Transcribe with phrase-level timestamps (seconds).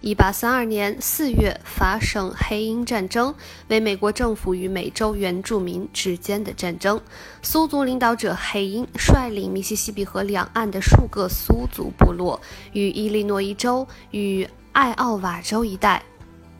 [0.00, 3.34] 一八三二年四月发生黑鹰战争，
[3.66, 7.00] 为美国政府与美洲原住民之间的战争。
[7.42, 12.40] 苏族领导者黑鹰率领密西西比河两岸的数个苏族部落，
[12.72, 16.04] 与伊利诺伊州与艾奥瓦州一带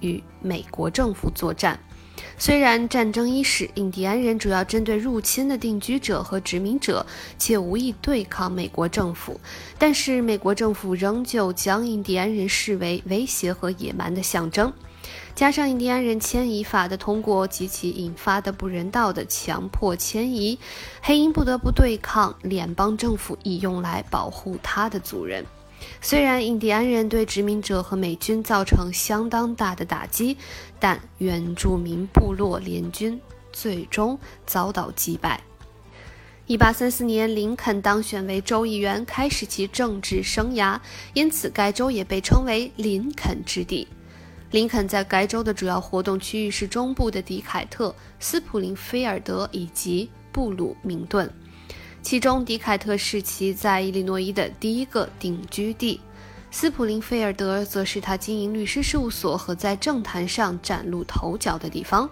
[0.01, 1.79] 与美国政府作战。
[2.37, 9.41] 虽然战争伊始，印第安人主要针对入侵的定居者和殖民者，且无意对抗美国政府，
[9.79, 14.73] 但是美国政府仍旧将印第安人视为威胁和野蛮的象征。
[15.35, 20.59] 加上印第安人迁移法的通过及其引发的不人道的强迫迁移，
[21.01, 25.47] 黑鹰不得不对抗联邦政府，以用来保护他的族人。
[26.01, 30.37] 虽然印第安人对殖民者和美军造成相当大的打击，
[30.81, 33.19] 但原住民部落联军
[33.53, 35.41] 最终遭到击败。
[36.49, 40.81] 1834年，林肯当选为州议员，开始其政治生涯，
[41.13, 43.87] 因此该州也被称为林肯之地。
[44.51, 51.31] 林肯在该州的主要活动区域是中部的迪凯特、斯普林菲尔德以及布鲁明顿。
[52.01, 56.01] 其中，迪凯特是其在伊利诺伊的第一个定居地，
[56.51, 62.09] 斯普林菲尔德则是他经营律师事务所和在政坛上崭露头角的地方。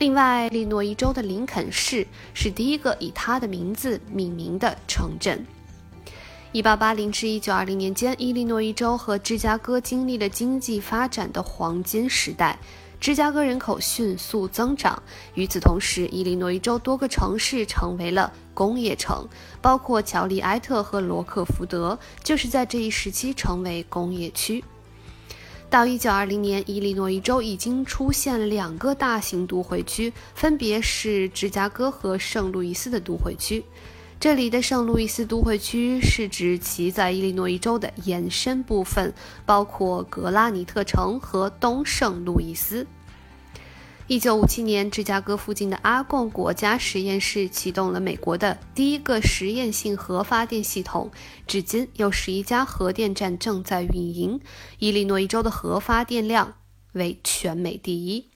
[0.00, 5.44] 另外，利诺伊州的林肯市是第一个以他的名字命名的城镇。
[6.54, 12.58] 1880至1920年间，伊利诺伊州和芝加哥经历了经济发展的黄金时代。
[12.98, 15.02] 芝加哥人口迅速增长，
[15.34, 19.28] 与此同时，伊利诺伊州多个城市成为了工业城，
[19.60, 24.64] 包括乔利埃特和罗克福德，就是在这一时期成为工业区。
[25.70, 33.64] 到一九二零年，伊利诺伊州已经出现两个大型都会区，分别是芝加哥和圣路易斯的都会区。
[34.18, 39.14] 这里的圣路易斯都会区是指其在伊利诺伊州的延伸部分，
[39.46, 42.84] 包括格拉尼特城和东圣路易斯。
[44.10, 51.12] 一九五七年，芝加哥附近的阿贡国家实验室启动了美国的第一个实验性核发电系统，
[51.46, 54.40] 至今有十一家核电站正在运营。
[54.80, 56.54] 伊利诺伊州的核发电量
[56.94, 58.29] 为全美第一。